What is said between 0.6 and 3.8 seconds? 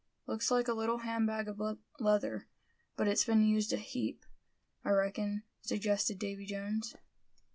a little hand bag of leather; but it's been used a